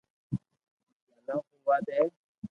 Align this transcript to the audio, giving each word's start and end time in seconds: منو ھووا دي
منو 1.09 1.37
ھووا 1.47 1.77
دي 1.87 1.97